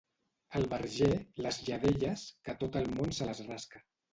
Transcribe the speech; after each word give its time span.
Al 0.59 0.63
Verger, 0.71 1.09
les 1.47 1.61
lladelles, 1.67 2.25
que 2.49 2.59
tot 2.65 2.81
el 2.83 2.91
món 2.99 3.17
se 3.21 3.31
les 3.33 3.47
rasca. 3.53 3.89